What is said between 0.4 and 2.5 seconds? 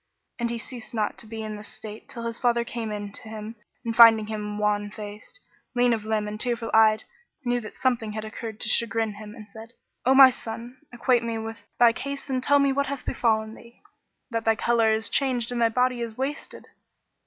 he ceased not to be in this state till his